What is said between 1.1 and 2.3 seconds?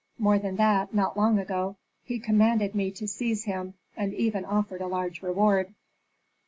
long ago, he